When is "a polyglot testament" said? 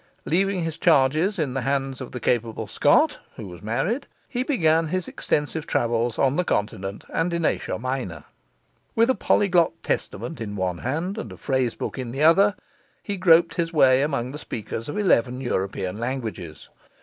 9.11-10.41